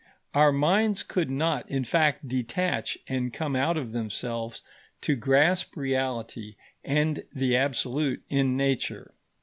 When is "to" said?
5.01-5.15